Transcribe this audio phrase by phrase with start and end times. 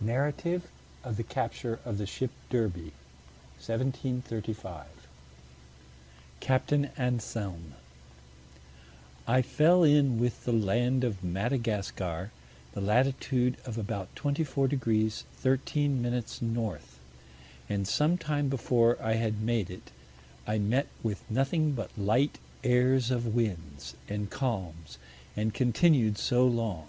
[0.00, 0.62] NARRATIVE
[1.04, 2.92] OF THE CAPTURE OF THE SHIP DERBY,
[3.60, 4.86] 1735
[6.40, 7.74] CAPTAIN ANSELM
[9.28, 12.30] I fell in with the Land of Madagascar,
[12.72, 16.98] the Latitude of about 24 Degrees, 13 Minutes North:
[17.68, 19.90] And some time before I had made it,
[20.46, 24.96] I met with nothing but light Airs of Winds, and Calms,
[25.36, 26.86] and continued so long.